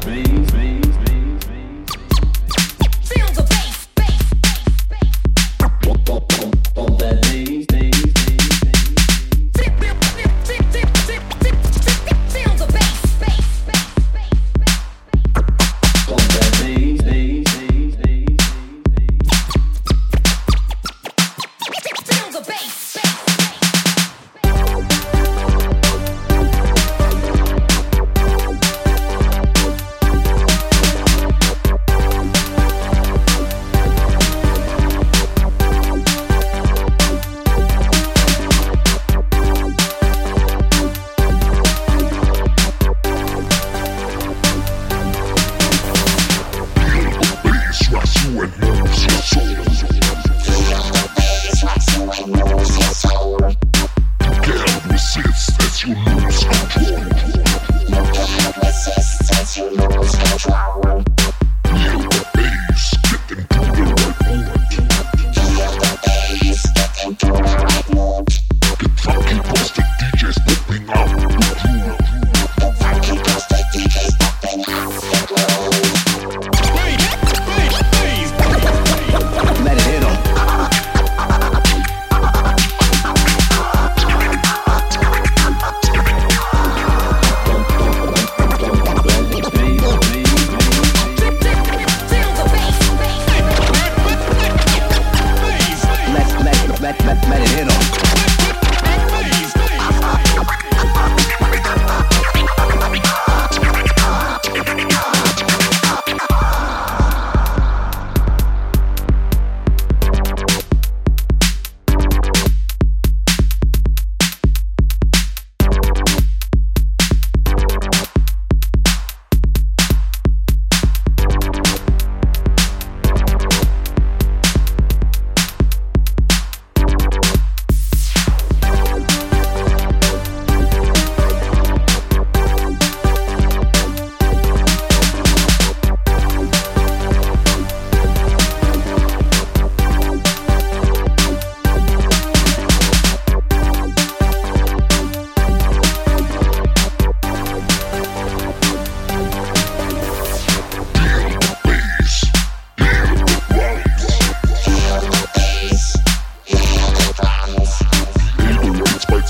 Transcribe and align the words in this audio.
please. 0.00 0.47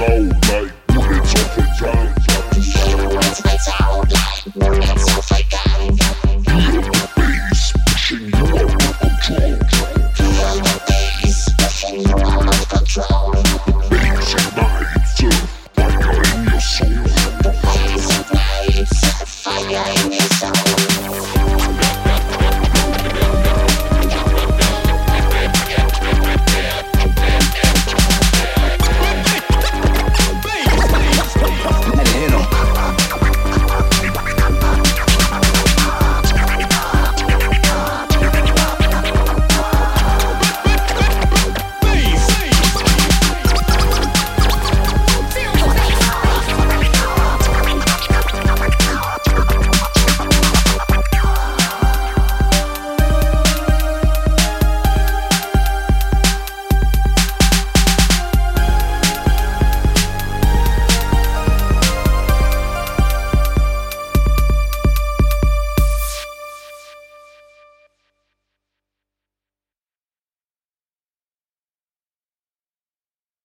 Out 0.00 0.08
like 0.08 0.72
bullets 0.86 1.34
off 1.34 1.58
a 1.58 1.60
gun. 1.80 2.14
Bullets 2.94 3.68
out 3.80 4.10
like 4.10 4.54
bullets 4.54 5.71